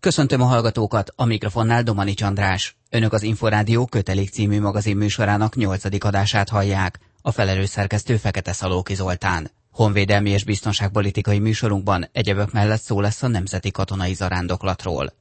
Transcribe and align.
Köszöntöm 0.00 0.40
a 0.40 0.44
hallgatókat, 0.44 1.12
a 1.16 1.24
mikrofonnál 1.24 1.82
Domani 1.82 2.14
Csandrás. 2.14 2.76
Önök 2.90 3.12
az 3.12 3.22
Inforádió 3.22 3.86
kötelék 3.86 4.30
című 4.30 4.60
magazin 4.60 4.96
műsorának 4.96 5.54
nyolcadik 5.56 6.04
adását 6.04 6.48
hallják. 6.48 6.98
A 7.22 7.30
felelős 7.30 7.68
szerkesztő 7.68 8.16
Fekete 8.16 8.52
Szalóki 8.52 8.94
Zoltán. 8.94 9.50
Honvédelmi 9.72 10.30
és 10.30 10.44
biztonságpolitikai 10.44 11.38
műsorunkban 11.38 12.08
egyebek 12.12 12.50
mellett 12.50 12.80
szó 12.80 13.00
lesz 13.00 13.22
a 13.22 13.28
nemzeti 13.28 13.70
katonai 13.70 14.14
zarándoklatról. 14.14 15.12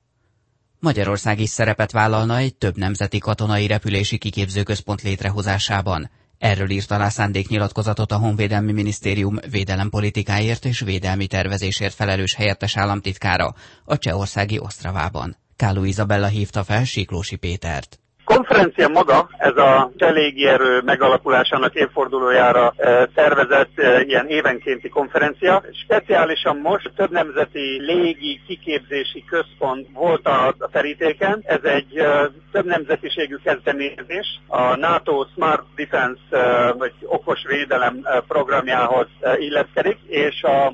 Magyarország 0.80 1.40
is 1.40 1.50
szerepet 1.50 1.92
vállalna 1.92 2.38
egy 2.38 2.56
több 2.56 2.78
nemzeti 2.78 3.18
katonai 3.18 3.68
repülési 3.68 4.18
kiképzőközpont 4.18 5.02
létrehozásában. 5.02 6.10
Erről 6.40 6.70
írt 6.70 6.92
alá 6.92 7.10
szándéknyilatkozatot 7.10 8.12
a 8.12 8.18
Honvédelmi 8.18 8.72
Minisztérium 8.72 9.36
védelempolitikáért 9.50 10.66
és 10.66 10.80
védelmi 10.80 11.28
tervezésért 11.28 11.94
felelős 11.94 12.34
helyettes 12.34 12.78
államtitkára 12.78 13.54
a 13.86 13.98
csehországi 13.98 14.60
Osztravában. 14.60 15.38
Káló 15.56 15.84
Izabella 15.84 16.28
hívta 16.28 16.64
fel 16.64 16.84
Siklósi 16.84 17.36
Pétert 17.36 18.00
konferencia 18.36 18.88
maga, 18.88 19.30
ez 19.38 19.58
a 19.58 19.92
légierő 19.98 20.82
megalakulásának 20.86 21.76
évfordulójára 21.76 22.74
szervezett 23.16 23.82
ilyen 24.08 24.28
évenkénti 24.28 24.90
konferencia. 24.90 25.64
Speciálisan 25.84 26.58
most 26.58 26.92
több 26.96 27.12
nemzeti 27.12 27.82
légi 27.82 28.42
kiképzési 28.48 29.24
központ 29.30 29.88
volt 29.94 30.28
a 30.28 30.56
terítéken. 30.72 31.42
Ez 31.46 31.64
egy 31.64 32.04
több 32.52 32.66
nemzetiségű 32.66 33.36
kezdeményezés. 33.44 34.40
A 34.48 34.76
NATO 34.76 35.26
Smart 35.34 35.64
Defense 35.76 36.74
vagy 36.78 36.94
okos 37.06 37.46
védelem 37.48 38.08
programjához 38.28 39.08
illeszkedik, 39.38 39.98
és 40.08 40.44
a, 40.44 40.74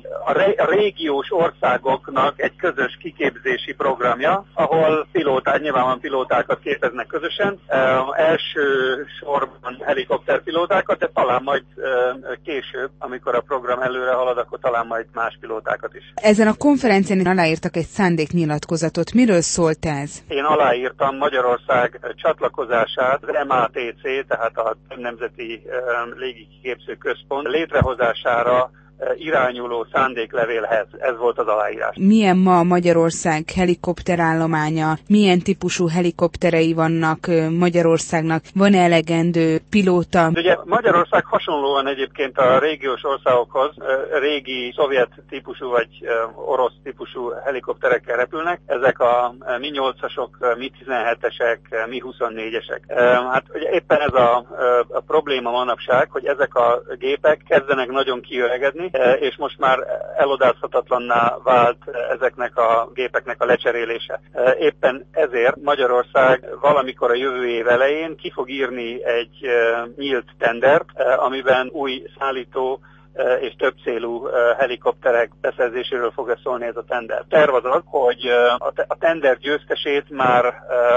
régiós 0.70 1.32
országoknak 1.32 2.42
egy 2.42 2.56
közös 2.56 2.96
kiképzési 3.00 3.72
programja, 3.74 4.44
ahol 4.54 5.06
pilóták, 5.12 5.60
nyilván 5.60 6.00
pilótákat 6.00 6.60
képeznek 6.60 7.06
közösen, 7.06 7.45
területen, 7.46 8.14
első 8.16 8.62
sorban 9.20 9.82
helikopterpilótákat, 9.84 10.98
de 10.98 11.10
talán 11.14 11.42
majd 11.42 11.64
később, 12.44 12.90
amikor 12.98 13.34
a 13.34 13.40
program 13.40 13.80
előre 13.80 14.12
halad, 14.12 14.38
akkor 14.38 14.58
talán 14.58 14.86
majd 14.86 15.06
más 15.12 15.36
pilótákat 15.40 15.94
is. 15.94 16.12
Ezen 16.14 16.48
a 16.48 16.54
konferencián 16.54 17.26
aláírtak 17.26 17.76
egy 17.76 17.86
szándéknyilatkozatot. 17.86 19.12
Miről 19.12 19.40
szólt 19.40 19.86
ez? 19.86 20.22
Én 20.28 20.44
aláírtam 20.44 21.16
Magyarország 21.16 22.14
csatlakozását, 22.14 23.22
az 23.22 23.46
MATC, 23.48 24.26
tehát 24.28 24.56
a 24.56 24.76
Nemzeti 24.96 25.62
Légiképző 26.16 26.94
Központ 26.94 27.46
létrehozására 27.46 28.70
irányuló 29.16 29.86
szándéklevélhez. 29.92 30.86
Ez 30.98 31.16
volt 31.18 31.38
az 31.38 31.46
aláírás. 31.46 31.96
Milyen 31.98 32.36
ma 32.36 32.62
Magyarország 32.62 33.50
helikopterállománya, 33.56 34.98
milyen 35.08 35.38
típusú 35.38 35.88
helikopterei 35.88 36.72
vannak 36.74 37.30
Magyarországnak, 37.58 38.42
van 38.54 38.74
-e 38.74 38.78
elegendő 38.78 39.58
pilóta? 39.70 40.30
Ugye 40.34 40.56
Magyarország 40.64 41.24
hasonlóan 41.24 41.86
egyébként 41.86 42.38
a 42.38 42.58
régiós 42.58 43.04
országokhoz 43.04 43.74
régi 44.20 44.72
szovjet 44.76 45.08
típusú 45.28 45.70
vagy 45.70 45.88
orosz 46.34 46.72
típusú 46.82 47.30
helikopterekkel 47.44 48.16
repülnek. 48.16 48.60
Ezek 48.66 49.00
a 49.00 49.34
Mi-8-asok, 49.58 50.56
Mi-17-esek, 50.58 51.58
Mi-24-esek. 51.88 52.80
Hát 53.32 53.44
ugye 53.54 53.70
éppen 53.70 54.00
ez 54.00 54.14
a, 54.14 54.36
a 54.88 55.00
probléma 55.06 55.50
manapság, 55.50 56.10
hogy 56.10 56.26
ezek 56.26 56.54
a 56.54 56.82
gépek 56.98 57.42
kezdenek 57.48 57.90
nagyon 57.90 58.20
kiöregedni, 58.20 58.85
És 59.20 59.36
most 59.36 59.58
már 59.58 59.78
elodázhatatlanná 60.16 61.36
vált 61.42 61.78
ezeknek 62.10 62.56
a 62.56 62.90
gépeknek 62.94 63.42
a 63.42 63.44
lecserélése. 63.44 64.20
Éppen 64.58 65.06
ezért 65.12 65.56
Magyarország 65.62 66.48
valamikor 66.60 67.10
a 67.10 67.14
jövő 67.14 67.48
év 67.48 67.68
elején 67.68 68.16
ki 68.16 68.30
fog 68.30 68.50
írni 68.50 69.04
egy 69.04 69.46
nyílt 69.96 70.28
tendert, 70.38 71.00
amiben 71.16 71.68
új 71.72 72.02
szállító 72.18 72.80
és 73.40 73.54
több 73.58 73.74
célú 73.84 74.26
helikopterek 74.58 75.30
beszerzéséről 75.40 76.10
fog 76.10 76.38
szólni 76.42 76.66
ez 76.66 76.76
a 76.76 76.84
tender. 76.88 77.24
Terv 77.28 77.54
az, 77.54 77.82
hogy 77.84 78.26
a 78.86 78.96
tender 78.98 79.38
győztesét 79.38 80.10
már 80.10 80.44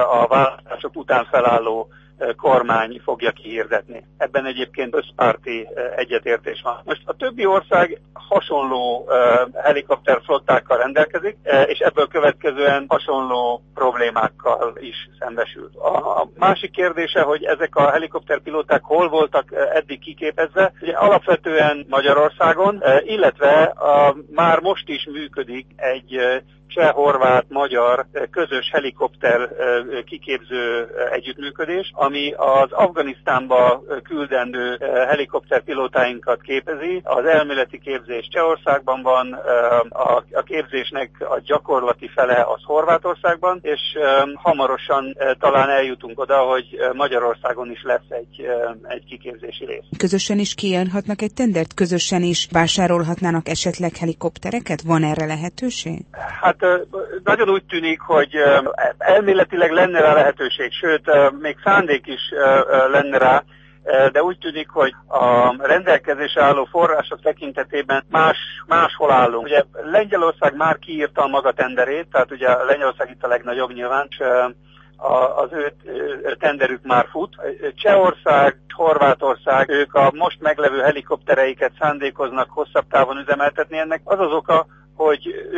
a 0.09 0.27
választások 0.27 0.95
után 0.95 1.27
felálló 1.31 1.89
kormány 2.37 3.01
fogja 3.03 3.31
kihirdetni. 3.31 4.05
Ebben 4.17 4.45
egyébként 4.45 4.95
összpárti 4.95 5.67
egyetértés 5.95 6.61
van. 6.61 6.81
Most 6.85 7.01
a 7.05 7.13
többi 7.13 7.45
ország 7.45 8.01
hasonló 8.13 9.09
helikopterflottákkal 9.55 10.77
rendelkezik, 10.77 11.37
és 11.65 11.79
ebből 11.79 12.07
következően 12.07 12.85
hasonló 12.87 13.63
problémákkal 13.73 14.73
is 14.79 15.09
szembesült. 15.19 15.75
A 15.75 16.27
másik 16.37 16.71
kérdése, 16.71 17.21
hogy 17.21 17.43
ezek 17.43 17.75
a 17.75 17.91
helikopterpilóták 17.91 18.83
hol 18.83 19.09
voltak 19.09 19.53
eddig 19.73 19.99
kiképezve, 19.99 20.71
ugye 20.81 20.93
alapvetően 20.93 21.85
Magyarországon, 21.89 22.83
illetve 23.03 23.63
a, 23.63 24.15
már 24.31 24.59
most 24.59 24.89
is 24.89 25.07
működik 25.11 25.65
egy 25.75 26.41
cseh, 26.69 26.91
horvát, 26.91 27.45
magyar 27.47 28.05
közös 28.31 28.69
helikopter 28.71 29.49
kiképző 30.05 30.87
együttműködés, 31.11 31.91
ami 31.93 32.33
az 32.37 32.71
Afganisztánba 32.71 33.83
küldendő 34.03 34.77
helikopterpilótáinkat 35.07 36.41
képezi. 36.41 37.01
Az 37.03 37.25
elméleti 37.25 37.79
képzés 37.79 38.27
Csehországban 38.31 39.01
van, 39.01 39.33
a 40.31 40.41
képzésnek 40.41 41.09
a 41.19 41.39
gyakorlati 41.43 42.07
fele 42.07 42.45
az 42.47 42.61
Horvátországban, 42.63 43.59
és 43.61 43.81
hamarosan 44.35 45.15
talán 45.39 45.69
eljutunk 45.69 46.19
oda, 46.19 46.37
hogy 46.37 46.65
Magyarországon 46.93 47.71
is 47.71 47.81
lesz 47.83 48.09
egy, 48.09 48.47
egy 48.87 49.03
kiképzési 49.05 49.65
rész. 49.65 49.83
Közösen 49.97 50.39
is 50.39 50.55
kijelenthatnak 50.55 51.21
egy 51.21 51.33
tendert? 51.33 51.73
Közösen 51.73 52.21
is 52.21 52.47
vásárolhatnának 52.51 53.47
esetleg 53.47 53.95
helikoptereket? 53.95 54.81
Van 54.81 55.03
erre 55.03 55.25
lehetőség? 55.25 56.05
Hát 56.41 56.58
nagyon 57.23 57.49
úgy 57.49 57.63
tűnik, 57.65 57.99
hogy 58.01 58.35
elméletileg 58.97 59.71
lenne 59.71 59.99
rá 59.99 60.13
lehetőség, 60.13 60.71
sőt, 60.71 61.11
még 61.39 61.57
szándék 61.63 62.07
is 62.07 62.21
lenne 62.91 63.17
rá, 63.17 63.43
de 64.11 64.23
úgy 64.23 64.37
tűnik, 64.37 64.69
hogy 64.69 64.95
a 65.07 65.55
rendelkezésre 65.67 66.43
álló 66.43 66.65
források 66.71 67.21
tekintetében 67.21 68.03
más, 68.09 68.37
máshol 68.67 69.11
állunk. 69.11 69.45
Ugye 69.45 69.63
Lengyelország 69.91 70.55
már 70.55 70.79
kiírta 70.79 71.23
a 71.23 71.27
maga 71.27 71.51
tenderét, 71.51 72.07
tehát 72.11 72.31
ugye 72.31 72.63
Lengyelország 72.63 73.09
itt 73.09 73.23
a 73.23 73.27
legnagyobb 73.27 73.73
nyilván, 73.73 74.07
és 74.09 74.23
az 75.35 75.51
ő 75.51 75.73
tenderük 76.39 76.83
már 76.83 77.07
fut. 77.11 77.35
Csehország, 77.75 78.57
Horvátország, 78.75 79.69
ők 79.69 79.93
a 79.93 80.11
most 80.15 80.41
meglevő 80.41 80.79
helikoptereiket 80.79 81.71
szándékoznak 81.79 82.49
hosszabb 82.49 82.85
távon 82.89 83.17
üzemeltetni. 83.17 83.77
Ennek 83.77 84.01
az 84.03 84.19
az 84.19 84.31
oka, 84.31 84.65
hogy 84.99 85.49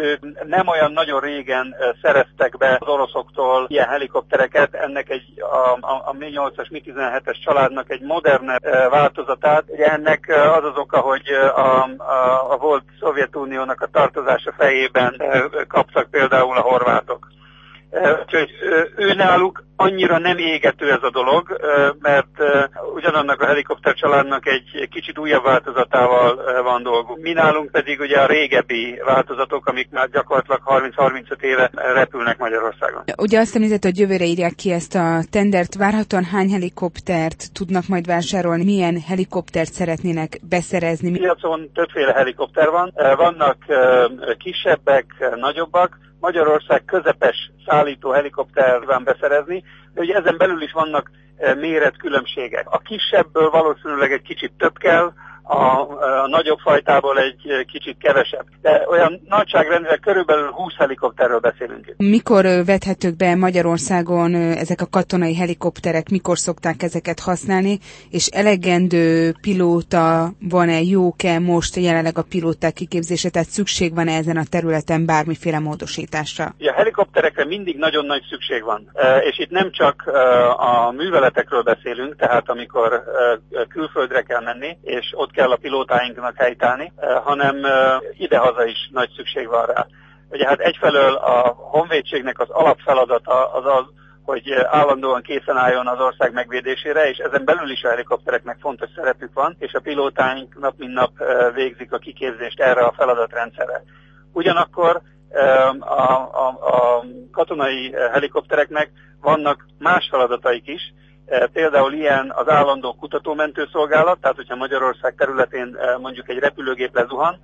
nem 0.44 0.68
olyan 0.68 0.92
nagyon 0.92 1.20
régen 1.20 1.76
szereztek 2.02 2.58
be 2.58 2.78
az 2.80 2.88
oroszoktól 2.88 3.66
ilyen 3.68 3.88
helikoptereket, 3.88 4.74
ennek 4.74 5.10
egy 5.10 5.24
a, 5.38 5.86
a, 5.92 6.02
a 6.06 6.14
Mi-8-as, 6.14 6.70
Mi-17-es 6.70 7.44
családnak 7.44 7.90
egy 7.90 8.02
modern 8.02 8.52
változatát. 8.90 9.64
Ugye 9.68 9.86
ennek 9.86 10.26
az 10.58 10.64
az 10.64 10.78
oka, 10.78 11.00
hogy 11.00 11.30
a, 11.56 11.84
a, 11.84 12.52
a 12.52 12.58
volt 12.58 12.84
Szovjetuniónak 13.00 13.82
a 13.82 13.88
tartozása 13.92 14.54
fejében 14.58 15.22
kaptak 15.68 16.10
például 16.10 16.58
a 16.58 16.62
horvátok. 16.62 17.28
Úgyhogy 18.22 18.50
ő 18.96 19.14
náluk 19.14 19.64
annyira 19.76 20.18
nem 20.18 20.38
égető 20.38 20.92
ez 20.92 21.04
a 21.04 21.10
dolog, 21.10 21.60
mert 22.00 22.28
ugyanannak 23.12 23.42
a 23.42 23.46
helikopter 23.46 23.94
családnak 23.94 24.48
egy 24.48 24.88
kicsit 24.92 25.18
újabb 25.18 25.44
változatával 25.44 26.62
van 26.64 26.84
dolgunk. 26.84 27.22
Mi 27.22 27.32
nálunk 27.32 27.72
pedig 27.72 28.00
ugye 28.00 28.20
a 28.20 28.26
régebbi 28.26 29.02
változatok, 29.06 29.66
amik 29.66 29.90
már 29.90 30.10
gyakorlatilag 30.10 30.62
30-35 30.66 31.42
éve 31.42 31.72
repülnek 31.74 32.38
Magyarországon. 32.38 33.04
Ugye 33.18 33.40
azt 33.40 33.56
említett, 33.56 33.84
hogy 33.84 34.00
jövőre 34.00 34.26
írják 34.26 34.56
ki 34.56 34.72
ezt 34.72 34.96
a 34.96 35.20
tendert. 35.32 35.76
Várhatóan 35.76 36.24
hány 36.24 36.52
helikoptert 36.52 37.52
tudnak 37.54 37.88
majd 37.88 38.06
vásárolni? 38.06 38.64
Milyen 38.64 39.02
helikoptert 39.08 39.74
szeretnének 39.74 40.40
beszerezni? 40.50 41.12
Piacon 41.12 41.70
többféle 41.74 42.14
helikopter 42.14 42.70
van. 42.70 42.94
Vannak 43.16 43.58
kisebbek, 44.38 45.06
nagyobbak, 45.36 45.98
Magyarország 46.22 46.86
közepes 46.86 47.52
szállító 47.66 48.12
helikopter 48.12 48.86
van 48.86 49.04
beszerezni, 49.04 49.64
de 49.94 50.02
ugye 50.02 50.16
ezen 50.16 50.38
belül 50.38 50.62
is 50.62 50.72
vannak 50.72 51.12
méretkülönbségek. 51.60 52.70
A 52.70 52.78
kisebbből 52.78 53.50
valószínűleg 53.50 54.12
egy 54.12 54.22
kicsit 54.22 54.52
több 54.58 54.78
kell, 54.78 55.14
a, 55.52 55.88
a 56.24 56.28
nagyobb 56.28 56.60
fajtából 56.60 57.20
egy 57.20 57.66
kicsit 57.72 57.98
kevesebb. 58.00 58.46
De 58.62 58.86
olyan 58.90 59.22
nagyságrendileg 59.30 60.00
körülbelül 60.00 60.50
20 60.50 60.74
helikopterről 60.78 61.40
beszélünk. 61.40 61.94
Mikor 61.98 62.46
vethetők 62.66 63.16
be 63.16 63.36
Magyarországon 63.36 64.36
ezek 64.36 64.82
a 64.82 64.86
katonai 64.92 65.36
helikopterek, 65.36 66.10
mikor 66.10 66.38
szokták 66.38 66.84
ezeket 66.84 67.20
használni, 67.20 67.80
és 68.10 68.28
elegendő 68.28 69.34
pilóta 69.42 70.32
van-e, 70.50 70.82
jók-e 70.82 71.40
most 71.40 71.76
jelenleg 71.76 72.18
a 72.18 72.26
pilóták 72.30 72.74
kiképzése, 72.74 73.30
tehát 73.30 73.48
szükség 73.48 73.96
van-e 73.96 74.12
ezen 74.12 74.38
a 74.38 74.50
területen 74.50 75.06
bármiféle 75.06 75.60
módosításra? 75.60 76.44
A 76.44 76.74
helikopterekre 76.76 77.46
mindig 77.46 77.78
nagyon 77.78 78.06
nagy 78.06 78.24
szükség 78.30 78.64
van, 78.64 78.92
és 79.30 79.40
itt 79.40 79.50
nem 79.50 79.72
csak 79.72 80.12
a 80.58 80.92
műveletekről 80.92 81.62
beszélünk, 81.62 82.16
tehát 82.16 82.50
amikor 82.50 83.04
külföldre 83.70 84.22
kell 84.22 84.42
menni, 84.44 84.78
és 84.84 85.14
ott 85.16 85.32
kell 85.32 85.41
a 85.50 85.56
pilótáinknak 85.56 86.36
helytállni, 86.36 86.94
hanem 87.24 87.56
idehaza 88.18 88.66
is 88.66 88.90
nagy 88.92 89.10
szükség 89.16 89.48
van 89.48 89.66
rá. 89.66 89.86
Ugye 90.30 90.48
hát 90.48 90.60
egyfelől 90.60 91.14
a 91.14 91.48
honvédségnek 91.48 92.40
az 92.40 92.50
alapfeladata 92.50 93.52
az 93.54 93.66
az, 93.66 93.86
hogy 94.24 94.52
állandóan 94.52 95.22
készen 95.22 95.58
álljon 95.58 95.88
az 95.88 96.00
ország 96.00 96.34
megvédésére, 96.34 97.10
és 97.10 97.18
ezen 97.18 97.46
belül 97.46 97.70
is 97.70 97.84
a 97.84 97.90
helikoptereknek 97.90 98.58
fontos 98.60 98.90
szerepük 98.96 99.34
van, 99.34 99.56
és 99.60 99.74
a 99.74 99.80
pilótáink 99.80 100.60
nap 100.60 100.74
mint 100.78 100.94
nap 100.94 101.12
végzik 101.54 101.94
a 101.94 101.98
kiképzést 101.98 102.60
erre 102.60 102.82
a 102.82 102.94
feladatrendszerre. 102.98 103.84
Ugyanakkor 104.34 105.02
a, 105.80 106.12
a, 106.32 106.48
a 106.48 107.04
katonai 107.32 107.96
helikoptereknek 108.12 108.92
vannak 109.22 109.66
más 109.80 110.08
feladataik 110.12 110.68
is, 110.68 110.94
Például 111.54 111.94
ilyen 111.94 112.32
az 112.36 112.50
állandó 112.50 112.94
kutatómentőszolgálat, 112.94 114.20
tehát 114.22 114.36
hogyha 114.36 114.56
Magyarország 114.56 115.16
területén 115.18 115.78
mondjuk 116.02 116.30
egy 116.30 116.40
repülőgép 116.40 116.96
lezuhan, 116.96 117.40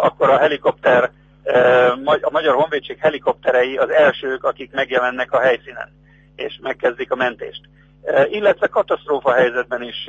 akkor 0.00 0.30
a 0.30 0.38
helikopter, 0.38 1.10
a 2.20 2.30
Magyar 2.30 2.54
Honvédség 2.54 2.98
helikopterei 2.98 3.76
az 3.76 3.90
elsők, 3.90 4.44
akik 4.44 4.72
megjelennek 4.72 5.32
a 5.32 5.40
helyszínen, 5.40 5.88
és 6.36 6.58
megkezdik 6.62 7.10
a 7.12 7.16
mentést. 7.16 7.60
Illetve 8.30 8.66
katasztrófa 8.66 9.32
helyzetben 9.32 9.82
is 9.82 10.08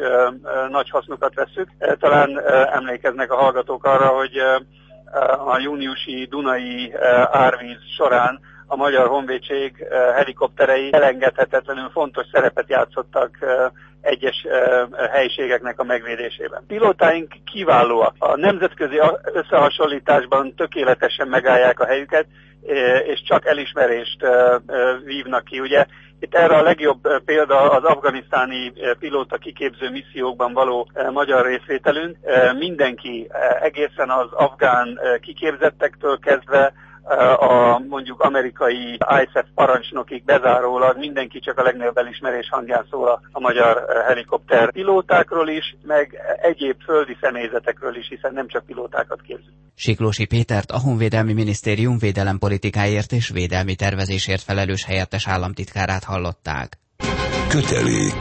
nagy 0.70 0.90
hasznukat 0.90 1.34
veszük. 1.34 1.70
Talán 2.00 2.40
emlékeznek 2.74 3.32
a 3.32 3.36
hallgatók 3.36 3.86
arra, 3.86 4.08
hogy 4.08 4.38
a 5.48 5.60
júniusi 5.60 6.26
Dunai 6.26 6.94
árvíz 7.32 7.80
során 7.98 8.40
a 8.74 8.76
Magyar 8.76 9.08
Honvédség 9.08 9.88
eh, 9.90 10.16
helikopterei 10.16 10.90
elengedhetetlenül 10.92 11.90
fontos 11.90 12.26
szerepet 12.32 12.70
játszottak 12.70 13.38
eh, 13.40 13.66
egyes 14.02 14.44
eh, 14.44 15.10
helyiségeknek 15.12 15.80
a 15.80 15.84
megvédésében. 15.84 16.64
Pilótáink 16.68 17.34
kiválóak. 17.52 18.16
A 18.18 18.38
nemzetközi 18.38 19.00
összehasonlításban 19.34 20.56
tökéletesen 20.56 21.28
megállják 21.28 21.80
a 21.80 21.86
helyüket, 21.86 22.26
és 23.06 23.22
csak 23.24 23.46
elismerést 23.46 24.26
vívnak 25.04 25.44
ki. 25.44 25.60
Ugye 25.60 25.86
itt 26.20 26.36
erre 26.36 26.56
a 26.56 26.62
legjobb 26.62 27.24
példa 27.26 27.72
az 27.72 27.84
afganisztáni 27.84 28.74
pilóta 29.00 29.38
kiképző 29.38 29.90
missziókban 29.90 30.54
való 30.54 30.88
magyar 31.12 31.46
részvételünk. 31.46 32.18
Mindenki 32.58 33.30
egészen 33.62 34.10
az 34.10 34.32
afgán 34.32 35.00
kiképzettektől 35.22 36.20
kezdve 36.20 36.74
a 37.40 37.80
mondjuk 37.88 38.22
amerikai 38.22 38.98
ISAF 39.24 39.46
parancsnokig 39.56 40.24
bezárólag 40.24 40.98
mindenki 40.98 41.40
csak 41.40 41.58
a 41.58 41.64
legnagyobb 41.64 41.98
elismerés 41.98 42.50
hangján 42.50 42.86
szól 42.90 43.08
a, 43.08 43.22
a 43.32 43.40
magyar 43.40 43.86
helikopter 44.08 44.72
pilótákról 44.72 45.50
is, 45.50 45.76
meg 45.86 46.18
egyéb 46.42 46.82
földi 46.86 47.18
személyzetekről 47.22 47.96
is, 47.96 48.08
hiszen 48.08 48.34
nem 48.34 48.48
csak 48.48 48.66
pilótákat 48.66 49.22
képzünk. 49.22 49.54
Siklósi 49.76 50.26
Pétert 50.26 50.72
a 50.72 50.80
Honvédelmi 50.80 51.34
Minisztérium 51.34 51.98
védelempolitikáért 51.98 53.12
és 53.12 53.30
védelmi 53.30 53.76
tervezésért 53.76 54.42
felelős 54.42 54.86
helyettes 54.86 55.28
államtitkárát 55.28 56.04
hallották. 56.04 56.78
Kötelék. 57.50 58.18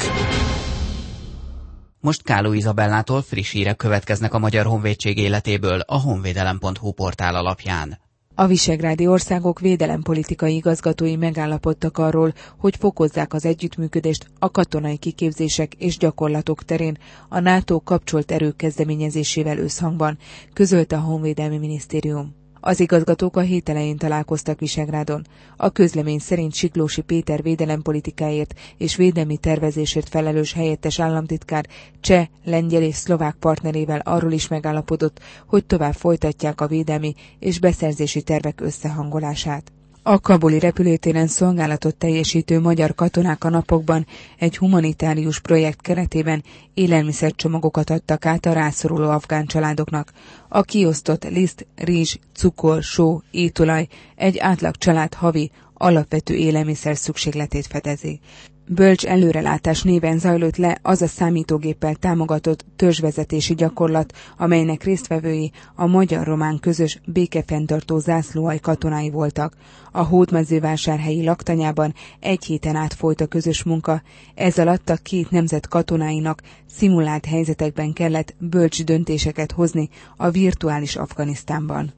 Most 2.01 2.23
Káló 2.23 2.53
Izabellától 2.53 3.23
friss 3.23 3.53
hírek 3.53 3.77
következnek 3.77 4.35
a 4.35 4.39
Magyar 4.39 4.67
Honvédség 4.67 5.19
életéből 5.19 5.81
a 5.81 6.01
honvédelem.hu 6.01 6.93
portál 6.93 7.35
alapján. 7.35 7.99
A 8.35 8.47
visegrádi 8.47 9.07
országok 9.07 9.61
védelempolitikai 9.61 10.55
igazgatói 10.55 11.17
megállapodtak 11.17 11.99
arról, 11.99 12.33
hogy 12.59 12.77
fokozzák 12.77 13.33
az 13.35 13.45
együttműködést 13.45 14.27
a 14.39 14.51
katonai 14.51 14.97
kiképzések 14.97 15.75
és 15.75 15.97
gyakorlatok 15.99 16.65
terén 16.65 16.99
a 17.29 17.41
NATO 17.41 17.81
kapcsolt 17.81 18.31
erők 18.33 18.57
kezdeményezésével 18.57 19.59
összhangban, 19.59 20.19
közölte 20.53 20.97
a 20.97 21.01
Honvédelmi 21.01 21.59
Minisztérium. 21.59 22.42
Az 22.65 22.81
igazgatók 22.81 23.37
a 23.37 23.41
hét 23.41 23.69
elején 23.69 23.97
találkoztak 23.97 24.59
Visegrádon. 24.61 25.27
A 25.57 25.71
közlemény 25.71 26.19
szerint 26.19 26.55
Siklósi 26.55 27.01
Péter 27.01 27.43
védelempolitikáért 27.43 28.55
és 28.79 28.97
védelmi 28.97 29.37
tervezésért 29.37 30.09
felelős 30.09 30.53
helyettes 30.53 30.99
államtitkár 31.01 31.67
cseh, 32.01 32.27
lengyel 32.45 32.83
és 32.83 32.95
szlovák 32.95 33.35
partnerével 33.35 34.01
arról 34.05 34.33
is 34.33 34.49
megállapodott, 34.49 35.21
hogy 35.47 35.65
tovább 35.67 35.95
folytatják 35.95 36.61
a 36.61 36.67
védelmi 36.67 37.15
és 37.39 37.59
beszerzési 37.61 38.23
tervek 38.23 38.61
összehangolását. 38.61 39.73
A 40.05 40.21
kabuli 40.21 40.59
repülőtéren 40.59 41.27
szolgálatot 41.27 41.97
teljesítő 41.97 42.61
magyar 42.61 42.95
katonák 42.95 43.45
a 43.45 43.49
napokban 43.49 44.07
egy 44.39 44.57
humanitárius 44.59 45.41
projekt 45.41 45.81
keretében 45.81 46.43
élelmiszercsomagokat 46.75 47.91
adtak 47.91 48.27
át 48.27 48.47
a 48.47 48.53
rászoruló 48.53 49.09
afgán 49.11 49.47
családoknak. 49.47 50.13
A 50.49 50.63
kiosztott 50.63 51.25
liszt, 51.25 51.67
rizs, 51.77 52.17
cukor, 52.35 52.83
só, 52.83 53.21
étolaj 53.31 53.89
egy 54.17 54.39
átlag 54.39 54.77
család 54.77 55.15
havi 55.15 55.51
alapvető 55.75 56.35
élelmiszer 56.35 56.97
szükségletét 56.97 57.67
fedezi. 57.67 58.21
Bölcs 58.67 59.05
előrelátás 59.07 59.83
néven 59.83 60.19
zajlott 60.19 60.57
le 60.57 60.79
az 60.83 61.03
a 61.03 61.07
számítógéppel 61.07 61.95
támogatott 61.95 62.65
törzsvezetési 62.77 63.55
gyakorlat, 63.55 64.13
amelynek 64.37 64.83
résztvevői 64.85 65.51
a 65.75 65.87
magyar-román 65.87 66.59
közös 66.59 67.01
békefenntartó 67.07 67.99
zászlóaj 67.99 68.59
katonái 68.59 69.11
voltak. 69.11 69.55
A 69.93 70.03
hódmezővásárhelyi 70.03 71.25
laktanyában 71.25 71.95
egy 72.21 72.45
héten 72.45 72.77
át 72.77 72.95
folyt 72.95 73.21
a 73.21 73.27
közös 73.27 73.63
munka, 73.63 74.03
ez 74.35 74.59
alatt 74.59 74.89
a 74.89 74.97
két 74.97 75.31
nemzet 75.31 75.69
katonáinak 75.69 76.43
szimulált 76.67 77.25
helyzetekben 77.25 77.93
kellett 77.93 78.35
bölcs 78.39 78.85
döntéseket 78.85 79.53
hozni 79.53 79.89
a 80.17 80.31
virtuális 80.31 80.97
Afganisztánban. 80.97 81.93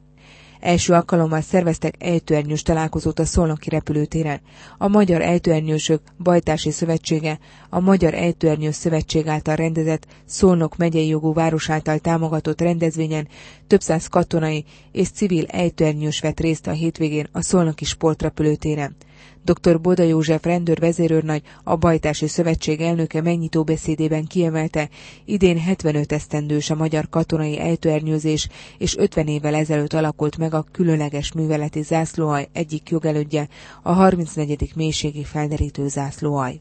Első 0.65 0.93
alkalommal 0.93 1.41
szerveztek 1.41 1.95
ejtőernyős 1.99 2.63
találkozót 2.63 3.19
a 3.19 3.25
Szolnoki 3.25 3.69
repülőtéren. 3.69 4.41
A 4.79 4.89
Magyar 4.89 5.21
Ejtőernyősök 5.23 6.01
Bajtási 6.19 6.71
Szövetsége, 6.71 7.39
a 7.71 7.81
Magyar 7.81 8.15
Ejtőernyős 8.15 8.75
Szövetség 8.75 9.27
által 9.27 9.57
rendezett 9.57 10.07
Szolnok 10.25 10.77
megyei 10.77 11.07
jogú 11.09 11.33
város 11.33 11.71
által 11.71 11.99
támogatott 11.99 12.61
rendezvényen 12.61 13.29
több 13.67 13.81
száz 13.81 14.07
katonai 14.07 14.65
és 14.93 15.11
civil 15.11 15.45
ejtőernyős 15.47 16.21
vett 16.21 16.41
részt 16.41 16.67
a 16.67 16.71
hétvégén 16.73 17.29
a 17.33 17.43
Szolnoki 17.43 17.85
sportrepülőtéren. 17.85 18.97
Dr. 19.45 19.81
Boda 19.81 20.03
József 20.03 20.45
rendőr 20.45 20.79
vezérőrnagy, 20.79 21.43
a 21.65 21.77
Bajtási 21.77 22.27
Szövetség 22.29 22.81
elnöke 22.81 23.21
megnyitó 23.21 23.63
beszédében 23.65 24.25
kiemelte, 24.27 24.89
idén 25.25 25.59
75 25.59 26.13
esztendős 26.13 26.71
a 26.71 26.75
magyar 26.75 27.09
katonai 27.09 27.59
ejtőernyőzés, 27.59 28.49
és 28.79 28.97
50 28.97 29.27
évvel 29.27 29.55
ezelőtt 29.55 29.93
alakult 29.93 30.37
meg 30.39 30.55
a 30.55 30.65
különleges 30.73 31.33
műveleti 31.33 31.83
zászlóaj 31.83 32.49
egyik 32.53 32.89
jogelődje, 32.91 33.49
a 33.83 33.93
34. 33.93 34.73
mélységi 34.75 35.25
felderítő 35.25 35.89
zászlóaj. 35.89 36.61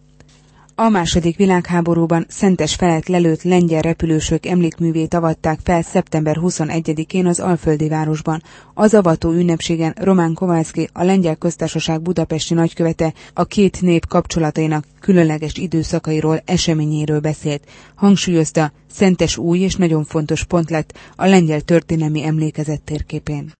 A 0.75 0.89
második 0.89 1.37
világháborúban 1.37 2.25
szentes 2.29 2.75
felett 2.75 3.07
lelőtt 3.07 3.43
lengyel 3.43 3.81
repülősök 3.81 4.45
emlékművét 4.45 5.13
avatták 5.13 5.59
fel 5.63 5.81
szeptember 5.81 6.37
21-én 6.41 7.25
az 7.25 7.39
Alföldi 7.39 7.87
városban. 7.87 8.43
Az 8.73 8.93
avató 8.93 9.31
ünnepségen 9.31 9.95
Román 9.99 10.33
Kovászki, 10.33 10.89
a 10.93 11.03
lengyel 11.03 11.35
köztársaság 11.35 12.01
budapesti 12.01 12.53
nagykövete 12.53 13.13
a 13.33 13.45
két 13.45 13.81
nép 13.81 14.07
kapcsolatainak 14.07 14.85
különleges 14.99 15.53
időszakairól, 15.57 16.41
eseményéről 16.45 17.19
beszélt. 17.19 17.63
Hangsúlyozta, 17.95 18.71
szentes 18.91 19.37
új 19.37 19.59
és 19.59 19.75
nagyon 19.75 20.03
fontos 20.03 20.43
pont 20.43 20.69
lett 20.69 20.97
a 21.15 21.25
lengyel 21.25 21.61
történelmi 21.61 22.23
emlékezet 22.25 22.81
térképén. 22.81 23.51